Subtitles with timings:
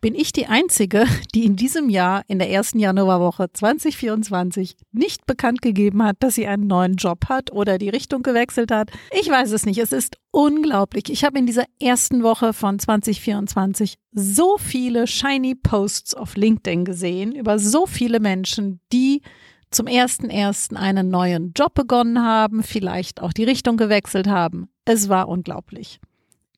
[0.00, 5.62] bin ich die Einzige, die in diesem Jahr, in der ersten Januarwoche 2024, nicht bekannt
[5.62, 8.90] gegeben hat, dass sie einen neuen Job hat oder die Richtung gewechselt hat.
[9.18, 9.78] Ich weiß es nicht.
[9.78, 11.10] Es ist unglaublich.
[11.10, 17.32] Ich habe in dieser ersten Woche von 2024 so viele shiny Posts auf LinkedIn gesehen
[17.34, 19.22] über so viele Menschen, die
[19.70, 24.68] zum ersten ersten einen neuen Job begonnen haben, vielleicht auch die Richtung gewechselt haben.
[24.84, 26.00] Es war unglaublich.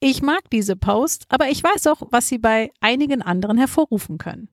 [0.04, 4.48] Ich mag diese Posts, aber ich weiß auch, was sie bei einigen anderen hervorrufen können.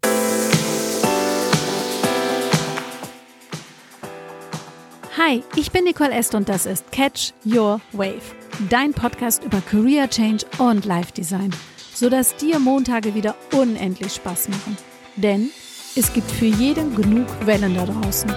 [5.18, 8.22] Hi, ich bin Nicole Est und das ist Catch Your Wave,
[8.70, 11.50] dein Podcast über Career Change und Life Design,
[11.96, 14.78] sodass dir Montage wieder unendlich Spaß machen.
[15.16, 15.50] Denn
[15.96, 18.32] es gibt für jeden genug Wellen da draußen.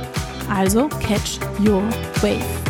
[0.48, 1.82] Also catch your
[2.22, 2.61] wave.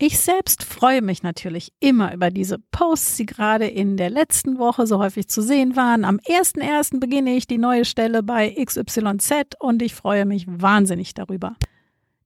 [0.00, 4.86] Ich selbst freue mich natürlich immer über diese Posts, die gerade in der letzten Woche
[4.86, 6.04] so häufig zu sehen waren.
[6.04, 7.00] Am 1.1.
[7.00, 11.56] beginne ich die neue Stelle bei XYZ und ich freue mich wahnsinnig darüber.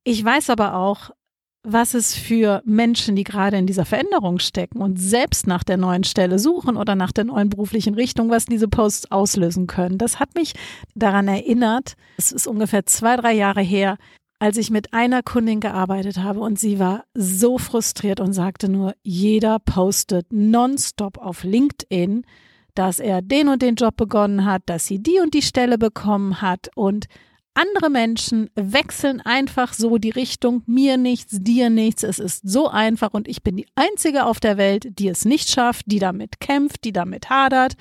[0.04, 1.12] Ich weiß aber auch,
[1.62, 6.04] was es für Menschen, die gerade in dieser Veränderung stecken und selbst nach der neuen
[6.04, 9.96] Stelle suchen oder nach der neuen beruflichen Richtung, was diese Posts auslösen können.
[9.96, 10.52] Das hat mich
[10.94, 13.96] daran erinnert, es ist ungefähr zwei, drei Jahre her,
[14.42, 18.92] als ich mit einer Kundin gearbeitet habe und sie war so frustriert und sagte nur,
[19.04, 22.24] jeder postet nonstop auf LinkedIn,
[22.74, 26.42] dass er den und den Job begonnen hat, dass sie die und die Stelle bekommen
[26.42, 27.06] hat und
[27.54, 32.02] andere Menschen wechseln einfach so die Richtung, mir nichts, dir nichts.
[32.02, 35.50] Es ist so einfach und ich bin die Einzige auf der Welt, die es nicht
[35.50, 37.74] schafft, die damit kämpft, die damit hadert.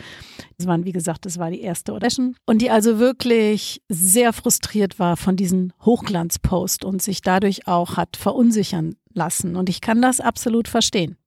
[0.57, 4.99] Das waren, wie gesagt, das war die erste Audition und die also wirklich sehr frustriert
[4.99, 9.55] war von diesem Hochglanzpost und sich dadurch auch hat verunsichern lassen.
[9.55, 11.17] Und ich kann das absolut verstehen.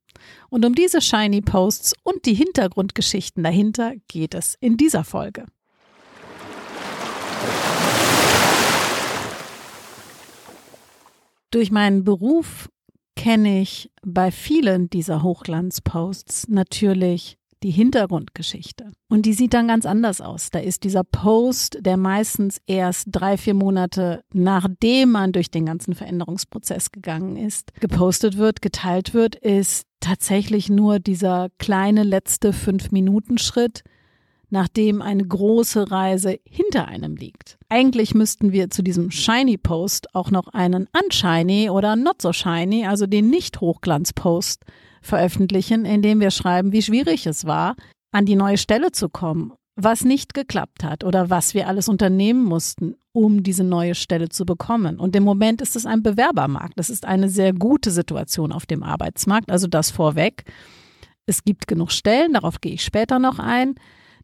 [0.49, 5.47] Und um diese Shiny Posts und die Hintergrundgeschichten dahinter geht es in dieser Folge.
[11.55, 12.69] Durch meinen Beruf
[13.15, 18.91] kenne ich bei vielen dieser Hochglanzposts natürlich die Hintergrundgeschichte.
[19.09, 20.51] Und die sieht dann ganz anders aus.
[20.51, 25.95] Da ist dieser Post, der meistens erst drei, vier Monate nachdem man durch den ganzen
[25.95, 33.85] Veränderungsprozess gegangen ist, gepostet wird, geteilt wird, ist tatsächlich nur dieser kleine letzte Fünf-Minuten-Schritt,
[34.55, 37.59] nachdem eine große Reise hinter einem liegt.
[37.69, 42.87] Eigentlich müssten wir zu diesem Shiny Post auch noch einen Unshiny oder Not so Shiny,
[42.87, 44.63] also den Nicht-Hochglanz-Post
[45.03, 47.75] veröffentlichen, in dem wir schreiben, wie schwierig es war,
[48.13, 52.45] an die neue Stelle zu kommen, was nicht geklappt hat oder was wir alles unternehmen
[52.45, 55.01] mussten, um diese neue Stelle zu bekommen.
[55.01, 56.79] Und im Moment ist es ein Bewerbermarkt.
[56.79, 60.45] Das ist eine sehr gute Situation auf dem Arbeitsmarkt, also das vorweg.
[61.27, 63.75] Es gibt genug Stellen, darauf gehe ich später noch ein.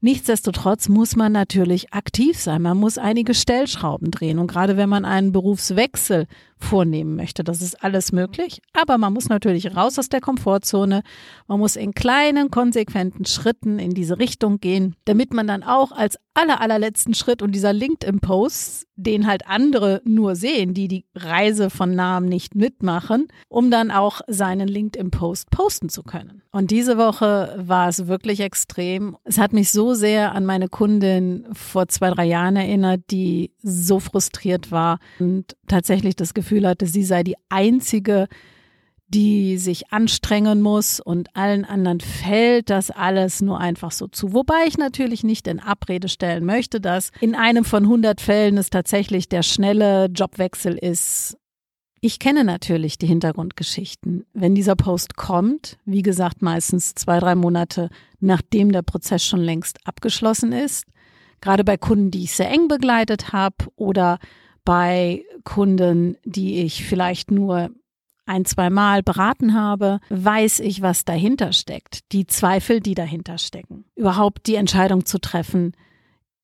[0.03, 2.63] Nichtsdestotrotz muss man natürlich aktiv sein.
[2.63, 4.39] Man muss einige Stellschrauben drehen.
[4.39, 6.27] Und gerade wenn man einen Berufswechsel
[6.61, 8.61] vornehmen möchte, das ist alles möglich.
[8.73, 11.03] Aber man muss natürlich raus aus der Komfortzone.
[11.49, 16.19] Man muss in kleinen, konsequenten Schritten in diese Richtung gehen, damit man dann auch als
[16.35, 21.95] aller, allerletzten Schritt und dieser LinkedIn-Post, den halt andere nur sehen, die die Reise von
[21.95, 26.43] Namen nicht mitmachen, um dann auch seinen LinkedIn-Post posten zu können.
[26.53, 29.17] Und diese Woche war es wirklich extrem.
[29.25, 34.01] Es hat mich so sehr an meine Kundin vor zwei, drei Jahren erinnert, die so
[34.01, 38.29] frustriert war und tatsächlich das Gefühl hatte, sie sei die einzige,
[39.09, 44.33] die sich anstrengen muss und allen anderen fällt das alles nur einfach so zu.
[44.33, 48.71] Wobei ich natürlich nicht in Abrede stellen möchte, dass in einem von 100 Fällen es
[48.71, 51.37] tatsächlich der schnelle Jobwechsel ist.
[52.01, 54.25] Ich kenne natürlich die Hintergrundgeschichten.
[54.33, 59.79] Wenn dieser Post kommt, wie gesagt, meistens zwei, drei Monate nachdem der Prozess schon längst
[59.87, 60.85] abgeschlossen ist,
[61.41, 64.19] gerade bei Kunden, die ich sehr eng begleitet habe oder
[64.65, 67.71] bei Kunden, die ich vielleicht nur
[68.27, 73.85] ein, zwei Mal beraten habe, weiß ich, was dahinter steckt, die Zweifel, die dahinter stecken.
[73.97, 75.73] Überhaupt die Entscheidung zu treffen,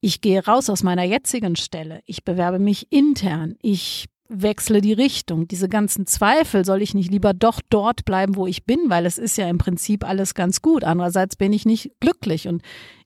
[0.00, 5.46] ich gehe raus aus meiner jetzigen Stelle, ich bewerbe mich intern, ich wechsle die Richtung.
[5.48, 9.18] Diese ganzen Zweifel, soll ich nicht lieber doch dort bleiben, wo ich bin, weil es
[9.18, 10.84] ist ja im Prinzip alles ganz gut.
[10.84, 12.62] Andererseits bin ich nicht glücklich und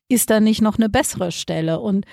[0.09, 2.07] ist da nicht noch eine bessere Stelle und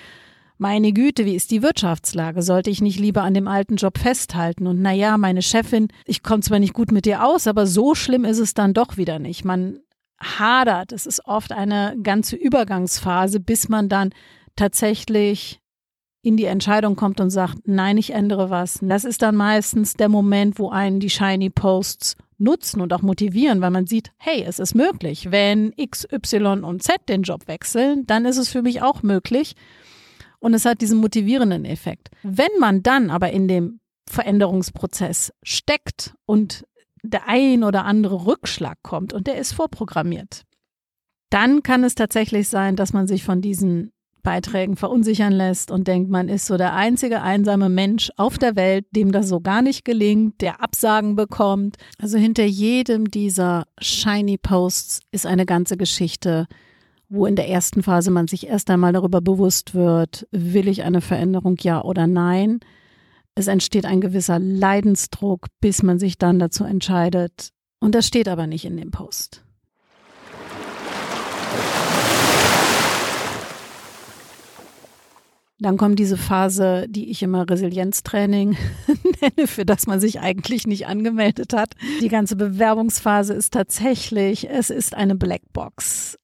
[0.58, 2.42] meine Güte, wie ist die Wirtschaftslage?
[2.42, 4.66] Sollte ich nicht lieber an dem alten Job festhalten?
[4.66, 8.24] Und naja, meine Chefin, ich komme zwar nicht gut mit dir aus, aber so schlimm
[8.24, 9.44] ist es dann doch wieder nicht.
[9.44, 9.80] Man
[10.20, 10.92] hadert.
[10.92, 14.10] Es ist oft eine ganze Übergangsphase, bis man dann
[14.56, 15.60] tatsächlich
[16.22, 18.80] in die Entscheidung kommt und sagt, nein, ich ändere was.
[18.82, 23.60] Das ist dann meistens der Moment, wo einen die Shiny Posts nutzen und auch motivieren,
[23.60, 25.30] weil man sieht, hey, es ist möglich.
[25.30, 29.54] Wenn X, Y und Z den Job wechseln, dann ist es für mich auch möglich.
[30.40, 32.10] Und es hat diesen motivierenden Effekt.
[32.22, 36.64] Wenn man dann aber in dem Veränderungsprozess steckt und
[37.02, 40.42] der ein oder andere Rückschlag kommt und der ist vorprogrammiert,
[41.30, 43.92] dann kann es tatsächlich sein, dass man sich von diesen
[44.22, 48.84] Beiträgen verunsichern lässt und denkt, man ist so der einzige einsame Mensch auf der Welt,
[48.90, 51.76] dem das so gar nicht gelingt, der Absagen bekommt.
[51.98, 56.46] Also hinter jedem dieser Shiny Posts ist eine ganze Geschichte,
[57.08, 61.00] wo in der ersten Phase man sich erst einmal darüber bewusst wird, will ich eine
[61.00, 62.60] Veränderung, ja oder nein.
[63.34, 67.50] Es entsteht ein gewisser Leidensdruck, bis man sich dann dazu entscheidet.
[67.80, 69.44] Und das steht aber nicht in dem Post.
[75.60, 78.56] Dann kommt diese Phase, die ich immer Resilienztraining
[79.20, 81.74] nenne, für das man sich eigentlich nicht angemeldet hat.
[82.00, 86.16] Die ganze Bewerbungsphase ist tatsächlich, es ist eine Blackbox.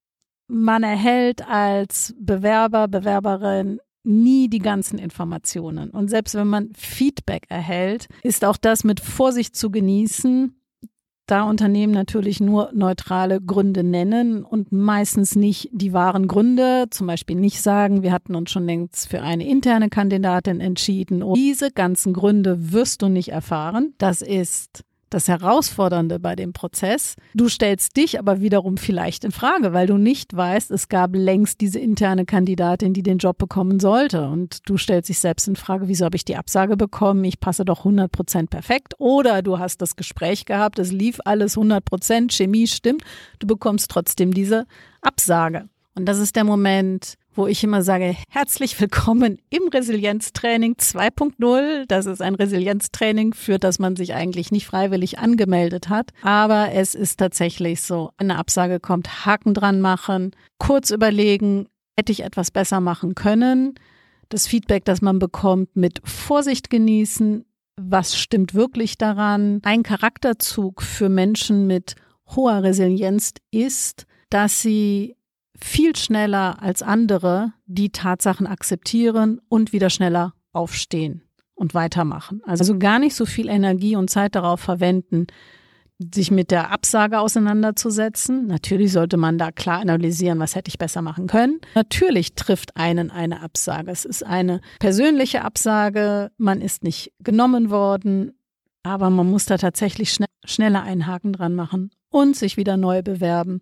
[0.47, 5.91] Man erhält als Bewerber, Bewerberin nie die ganzen Informationen.
[5.91, 10.55] Und selbst wenn man Feedback erhält, ist auch das mit Vorsicht zu genießen,
[11.27, 17.37] da Unternehmen natürlich nur neutrale Gründe nennen und meistens nicht die wahren Gründe, zum Beispiel
[17.37, 21.23] nicht sagen, wir hatten uns schon längst für eine interne Kandidatin entschieden.
[21.23, 23.95] Und diese ganzen Gründe wirst du nicht erfahren.
[23.97, 27.15] Das ist das Herausfordernde bei dem Prozess.
[27.35, 31.61] Du stellst dich aber wiederum vielleicht in Frage, weil du nicht weißt, es gab längst
[31.61, 34.27] diese interne Kandidatin, die den Job bekommen sollte.
[34.29, 37.25] Und du stellst dich selbst in Frage, wieso habe ich die Absage bekommen?
[37.25, 38.95] Ich passe doch 100 Prozent perfekt.
[38.99, 43.03] Oder du hast das Gespräch gehabt, es lief alles 100 Prozent, Chemie stimmt.
[43.39, 44.67] Du bekommst trotzdem diese
[45.01, 45.69] Absage.
[45.95, 51.85] Und das ist der Moment, wo ich immer sage, herzlich willkommen im Resilienztraining 2.0.
[51.89, 56.11] Das ist ein Resilienztraining, für das man sich eigentlich nicht freiwillig angemeldet hat.
[56.23, 61.67] Aber es ist tatsächlich so, eine Absage kommt, Haken dran machen, kurz überlegen,
[61.97, 63.75] hätte ich etwas besser machen können.
[64.29, 67.45] Das Feedback, das man bekommt, mit Vorsicht genießen.
[67.77, 69.61] Was stimmt wirklich daran?
[69.65, 71.97] Ein Charakterzug für Menschen mit
[72.37, 75.17] hoher Resilienz ist, dass sie
[75.61, 81.23] viel schneller als andere die Tatsachen akzeptieren und wieder schneller aufstehen
[81.55, 82.43] und weitermachen.
[82.45, 85.27] Also gar nicht so viel Energie und Zeit darauf verwenden,
[86.13, 88.47] sich mit der Absage auseinanderzusetzen.
[88.47, 91.61] Natürlich sollte man da klar analysieren, was hätte ich besser machen können.
[91.75, 93.91] Natürlich trifft einen eine Absage.
[93.91, 96.33] Es ist eine persönliche Absage.
[96.37, 98.33] Man ist nicht genommen worden,
[98.83, 103.03] aber man muss da tatsächlich schnell, schneller einen Haken dran machen und sich wieder neu
[103.03, 103.61] bewerben.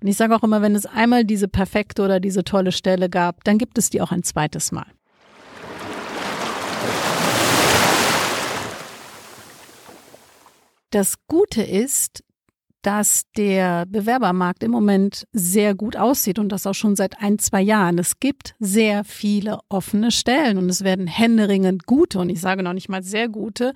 [0.00, 3.44] Und ich sage auch immer, wenn es einmal diese perfekte oder diese tolle Stelle gab,
[3.44, 4.86] dann gibt es die auch ein zweites Mal.
[10.90, 12.22] Das Gute ist,
[12.82, 17.62] dass der Bewerbermarkt im Moment sehr gut aussieht und das auch schon seit ein, zwei
[17.62, 17.98] Jahren.
[17.98, 22.74] Es gibt sehr viele offene Stellen und es werden händeringend gute, und ich sage noch
[22.74, 23.72] nicht mal sehr gute,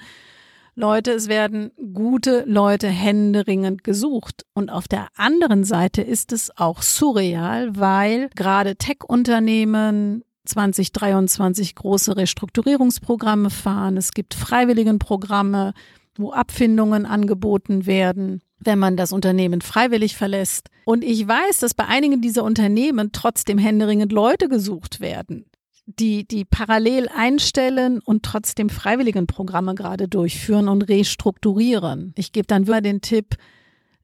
[0.79, 4.47] Leute, es werden gute Leute händeringend gesucht.
[4.55, 13.51] Und auf der anderen Seite ist es auch surreal, weil gerade Tech-Unternehmen 2023 große Restrukturierungsprogramme
[13.51, 13.97] fahren.
[13.97, 15.75] Es gibt Freiwilligenprogramme,
[16.17, 20.71] wo Abfindungen angeboten werden, wenn man das Unternehmen freiwillig verlässt.
[20.85, 25.45] Und ich weiß, dass bei einigen dieser Unternehmen trotzdem händeringend Leute gesucht werden
[25.89, 32.13] die, die parallel einstellen und trotzdem Freiwilligenprogramme gerade durchführen und restrukturieren.
[32.17, 33.37] Ich gebe dann wieder den Tipp,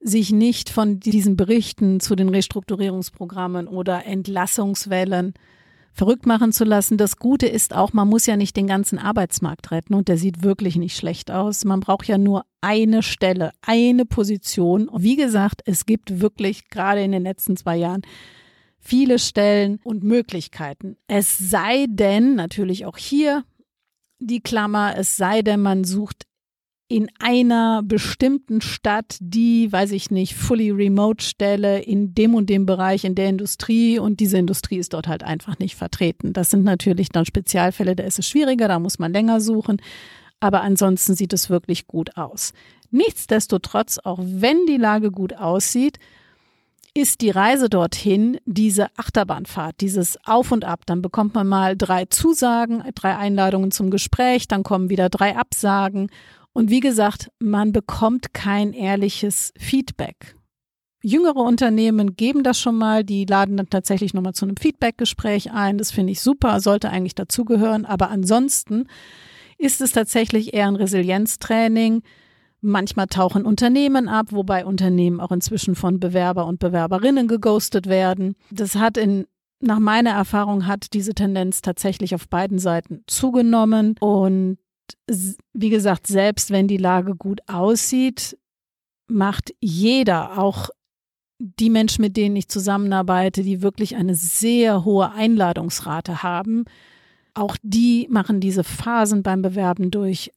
[0.00, 5.34] sich nicht von diesen Berichten zu den Restrukturierungsprogrammen oder Entlassungswellen
[5.92, 6.98] verrückt machen zu lassen.
[6.98, 10.42] Das Gute ist auch, man muss ja nicht den ganzen Arbeitsmarkt retten und der sieht
[10.42, 11.64] wirklich nicht schlecht aus.
[11.64, 14.88] Man braucht ja nur eine Stelle, eine Position.
[14.88, 18.02] Und wie gesagt, es gibt wirklich gerade in den letzten zwei Jahren
[18.84, 20.96] viele Stellen und Möglichkeiten.
[21.06, 23.44] Es sei denn, natürlich auch hier
[24.18, 26.24] die Klammer, es sei denn, man sucht
[26.86, 32.66] in einer bestimmten Stadt die, weiß ich nicht, fully remote Stelle in dem und dem
[32.66, 36.34] Bereich in der Industrie und diese Industrie ist dort halt einfach nicht vertreten.
[36.34, 39.78] Das sind natürlich dann Spezialfälle, da ist es schwieriger, da muss man länger suchen.
[40.40, 42.52] Aber ansonsten sieht es wirklich gut aus.
[42.90, 45.98] Nichtsdestotrotz, auch wenn die Lage gut aussieht,
[46.96, 50.86] ist die Reise dorthin diese Achterbahnfahrt, dieses Auf und Ab.
[50.86, 56.08] Dann bekommt man mal drei Zusagen, drei Einladungen zum Gespräch, dann kommen wieder drei Absagen.
[56.52, 60.36] Und wie gesagt, man bekommt kein ehrliches Feedback.
[61.02, 65.76] Jüngere Unternehmen geben das schon mal, die laden dann tatsächlich nochmal zu einem Feedbackgespräch ein.
[65.76, 67.84] Das finde ich super, sollte eigentlich dazugehören.
[67.84, 68.86] Aber ansonsten
[69.58, 72.02] ist es tatsächlich eher ein Resilienztraining,
[72.64, 78.36] Manchmal tauchen Unternehmen ab, wobei Unternehmen auch inzwischen von Bewerber und Bewerberinnen geghostet werden.
[78.50, 79.26] Das hat in
[79.60, 83.96] nach meiner Erfahrung hat diese Tendenz tatsächlich auf beiden Seiten zugenommen.
[84.00, 84.58] Und
[85.54, 88.36] wie gesagt, selbst wenn die Lage gut aussieht,
[89.08, 90.68] macht jeder, auch
[91.38, 96.64] die Menschen, mit denen ich zusammenarbeite, die wirklich eine sehr hohe Einladungsrate haben,
[97.34, 100.30] auch die machen diese Phasen beim Bewerben durch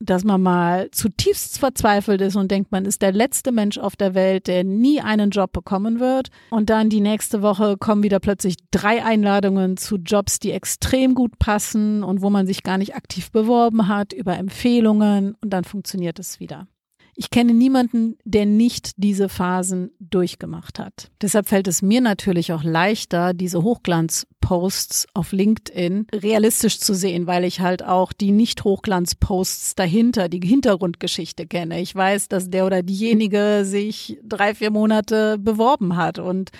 [0.00, 4.14] dass man mal zutiefst verzweifelt ist und denkt, man ist der letzte Mensch auf der
[4.14, 6.28] Welt, der nie einen Job bekommen wird.
[6.50, 11.38] Und dann die nächste Woche kommen wieder plötzlich drei Einladungen zu Jobs, die extrem gut
[11.38, 16.18] passen und wo man sich gar nicht aktiv beworben hat, über Empfehlungen und dann funktioniert
[16.18, 16.66] es wieder.
[17.16, 21.10] Ich kenne niemanden, der nicht diese Phasen durchgemacht hat.
[21.22, 27.44] Deshalb fällt es mir natürlich auch leichter, diese Hochglanzposts auf LinkedIn realistisch zu sehen, weil
[27.44, 31.80] ich halt auch die Nicht-Hochglanzposts dahinter, die Hintergrundgeschichte kenne.
[31.80, 36.50] Ich weiß, dass der oder diejenige sich drei, vier Monate beworben hat und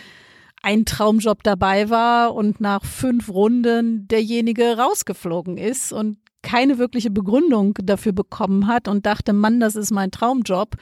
[0.63, 7.75] ein Traumjob dabei war und nach fünf Runden derjenige rausgeflogen ist und keine wirkliche Begründung
[7.83, 10.77] dafür bekommen hat und dachte, Mann, das ist mein Traumjob.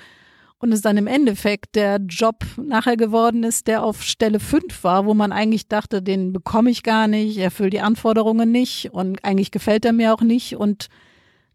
[0.59, 5.07] Und es dann im Endeffekt der Job nachher geworden ist, der auf Stelle 5 war,
[5.07, 9.25] wo man eigentlich dachte, den bekomme ich gar nicht, er erfüllt die Anforderungen nicht und
[9.25, 10.57] eigentlich gefällt er mir auch nicht.
[10.57, 10.88] Und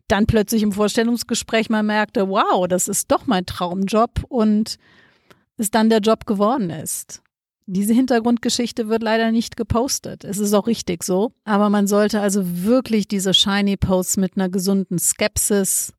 [0.10, 4.78] dann plötzlich im Vorstellungsgespräch man merkte, wow, das ist doch mein Traumjob und
[5.58, 7.22] es dann der Job geworden ist.
[7.69, 10.24] Diese Hintergrundgeschichte wird leider nicht gepostet.
[10.24, 11.33] Es ist auch richtig so.
[11.43, 15.93] Aber man sollte also wirklich diese Shiny Posts mit einer gesunden Skepsis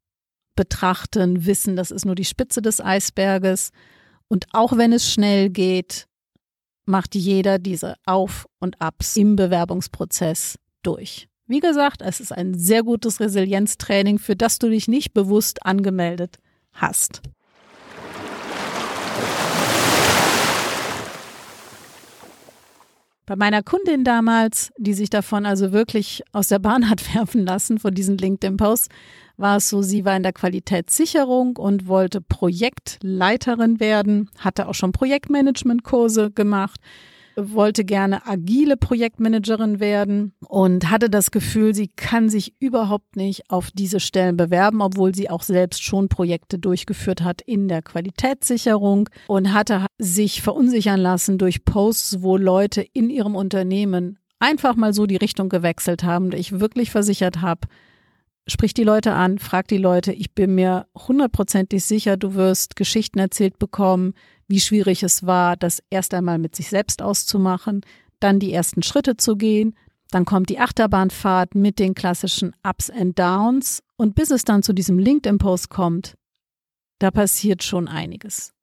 [0.57, 3.71] betrachten, wissen, das ist nur die Spitze des Eisberges.
[4.29, 6.07] Und auch wenn es schnell geht,
[6.87, 11.29] macht jeder diese Auf und Abs im Bewerbungsprozess durch.
[11.47, 16.39] Wie gesagt, es ist ein sehr gutes Resilienztraining, für das du dich nicht bewusst angemeldet
[16.73, 17.21] hast.
[23.29, 27.79] Bei meiner Kundin damals, die sich davon also wirklich aus der Bahn hat werfen lassen,
[27.79, 28.89] von diesen LinkedIn-Posts,
[29.37, 34.93] war es so, sie war in der Qualitätssicherung und wollte Projektleiterin werden, hatte auch schon
[34.93, 36.81] Projektmanagement-Kurse gemacht
[37.39, 43.71] wollte gerne agile Projektmanagerin werden und hatte das Gefühl, sie kann sich überhaupt nicht auf
[43.71, 49.53] diese Stellen bewerben, obwohl sie auch selbst schon Projekte durchgeführt hat in der Qualitätssicherung und
[49.53, 55.17] hatte sich verunsichern lassen durch Posts, wo Leute in ihrem Unternehmen einfach mal so die
[55.17, 57.69] Richtung gewechselt haben und ich wirklich versichert habe,
[58.47, 63.19] sprich die Leute an, frag die Leute, ich bin mir hundertprozentig sicher, du wirst Geschichten
[63.19, 64.15] erzählt bekommen,
[64.49, 67.83] wie schwierig es war, das erst einmal mit sich selbst auszumachen,
[68.19, 69.77] dann die ersten Schritte zu gehen,
[70.11, 74.73] dann kommt die Achterbahnfahrt mit den klassischen Ups and Downs und bis es dann zu
[74.73, 76.17] diesem LinkedIn-Post kommt,
[76.99, 78.55] da passiert schon einiges.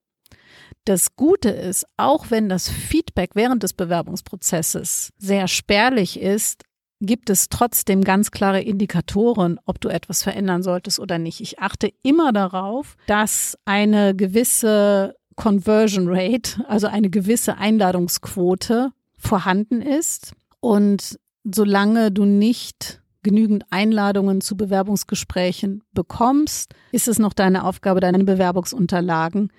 [0.86, 6.64] Das Gute ist, auch wenn das Feedback während des Bewerbungsprozesses sehr spärlich ist,
[7.02, 11.42] gibt es trotzdem ganz klare Indikatoren, ob du etwas verändern solltest oder nicht.
[11.42, 20.34] Ich achte immer darauf, dass eine gewisse Conversion Rate, also eine gewisse Einladungsquote vorhanden ist.
[20.60, 28.24] Und solange du nicht genügend Einladungen zu Bewerbungsgesprächen bekommst, ist es noch deine Aufgabe, deine
[28.24, 29.52] Bewerbungsunterlagen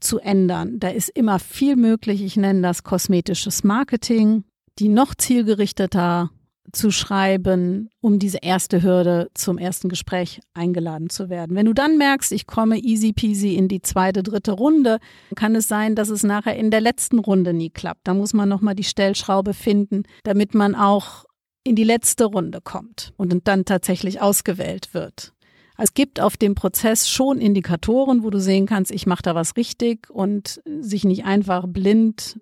[0.00, 0.78] zu ändern.
[0.78, 2.22] Da ist immer viel möglich.
[2.22, 4.44] Ich nenne das kosmetisches Marketing,
[4.78, 6.30] die noch zielgerichteter
[6.74, 11.56] zu schreiben, um diese erste Hürde zum ersten Gespräch eingeladen zu werden.
[11.56, 14.98] Wenn du dann merkst, ich komme easy peasy in die zweite, dritte Runde,
[15.34, 18.06] kann es sein, dass es nachher in der letzten Runde nie klappt.
[18.06, 21.24] Da muss man nochmal die Stellschraube finden, damit man auch
[21.64, 25.32] in die letzte Runde kommt und dann tatsächlich ausgewählt wird.
[25.76, 29.56] Es gibt auf dem Prozess schon Indikatoren, wo du sehen kannst, ich mache da was
[29.56, 32.38] richtig und sich nicht einfach blind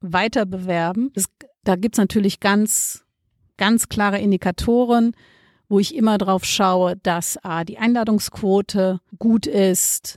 [0.00, 1.10] weiter bewerben.
[1.14, 1.24] Das,
[1.64, 3.05] da gibt's natürlich ganz
[3.56, 5.12] ganz klare Indikatoren,
[5.68, 10.16] wo ich immer drauf schaue, dass A, die Einladungsquote gut ist,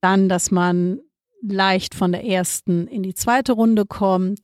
[0.00, 1.00] dann, dass man
[1.42, 4.40] leicht von der ersten in die zweite Runde kommt.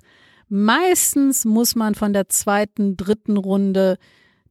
[0.48, 3.98] Meistens muss man von der zweiten, dritten Runde,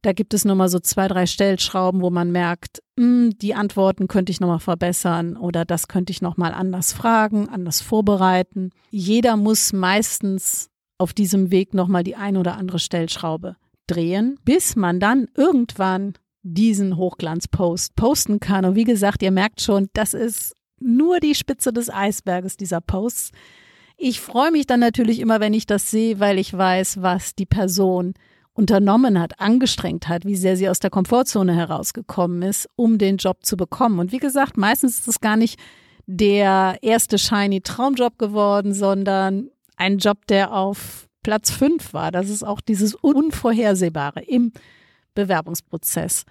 [0.02, 4.08] da gibt es nochmal so zwei, drei Stellschrauben, wo man merkt, mh, hm, die Antworten
[4.08, 8.70] könnte ich nochmal verbessern oder das könnte ich nochmal anders fragen, anders vorbereiten.
[8.90, 13.56] Jeder muss meistens auf diesem Weg nochmal die ein oder andere Stellschraube
[13.86, 18.64] drehen, bis man dann irgendwann diesen Hochglanzpost posten kann.
[18.64, 23.32] Und wie gesagt, ihr merkt schon, das ist nur die Spitze des Eisberges dieser Posts.
[23.96, 27.46] Ich freue mich dann natürlich immer, wenn ich das sehe, weil ich weiß, was die
[27.46, 28.14] Person
[28.52, 33.44] unternommen hat, angestrengt hat, wie sehr sie aus der Komfortzone herausgekommen ist, um den Job
[33.44, 33.98] zu bekommen.
[33.98, 35.58] Und wie gesagt, meistens ist es gar nicht
[36.06, 42.12] der erste shiny Traumjob geworden, sondern ein Job, der auf Platz fünf war.
[42.12, 44.52] Das ist auch dieses Unvorhersehbare im
[45.16, 46.24] Bewerbungsprozess.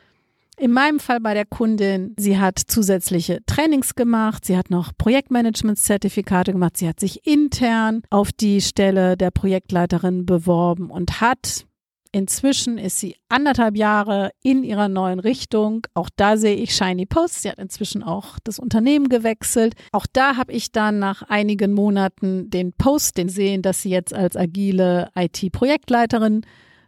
[0.57, 6.53] In meinem Fall bei der Kundin, sie hat zusätzliche Trainings gemacht, sie hat noch Projektmanagement-Zertifikate
[6.53, 11.65] gemacht, sie hat sich intern auf die Stelle der Projektleiterin beworben und hat
[12.15, 15.85] Inzwischen ist sie anderthalb Jahre in ihrer neuen Richtung.
[15.95, 17.41] Auch da sehe ich Shiny Posts.
[17.41, 19.73] Sie hat inzwischen auch das Unternehmen gewechselt.
[19.91, 24.13] Auch da habe ich dann nach einigen Monaten den Post, den sehen, dass sie jetzt
[24.13, 26.45] als agile IT-Projektleiterin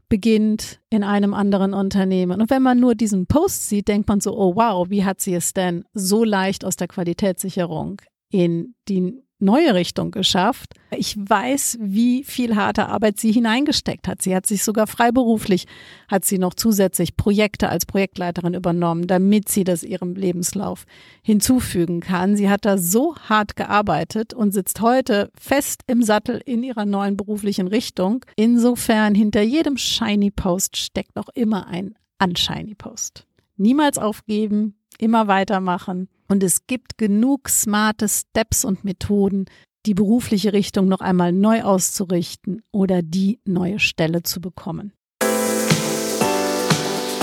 [0.08, 2.40] beginnt in einem anderen Unternehmen.
[2.40, 5.34] Und wenn man nur diesen Post sieht, denkt man so, oh wow, wie hat sie
[5.34, 10.74] es denn so leicht aus der Qualitätssicherung in die neue Richtung geschafft.
[10.92, 14.22] Ich weiß, wie viel harte Arbeit sie hineingesteckt hat.
[14.22, 15.66] Sie hat sich sogar freiberuflich,
[16.08, 20.86] hat sie noch zusätzlich Projekte als Projektleiterin übernommen, damit sie das ihrem Lebenslauf
[21.22, 22.36] hinzufügen kann.
[22.36, 27.18] Sie hat da so hart gearbeitet und sitzt heute fest im Sattel in ihrer neuen
[27.18, 28.26] beruflichen Richtung.
[28.36, 33.28] Insofern hinter jedem Shiny Post steckt noch immer ein Unshiny Post.
[33.58, 39.46] Niemals aufgeben, immer weitermachen und es gibt genug smarte Steps und Methoden,
[39.86, 44.94] die berufliche Richtung noch einmal neu auszurichten oder die neue Stelle zu bekommen.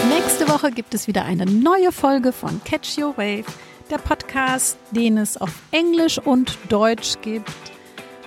[0.09, 3.45] Nächste Woche gibt es wieder eine neue Folge von Catch Your Wave,
[3.91, 7.53] der Podcast, den es auf Englisch und Deutsch gibt.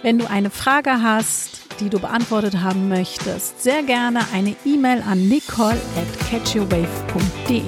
[0.03, 5.27] Wenn du eine Frage hast, die du beantwortet haben möchtest, sehr gerne eine E-Mail an
[5.27, 7.63] nicole at catchyourwave.de.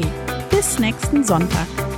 [0.49, 1.88] Bis nächsten Sonntag.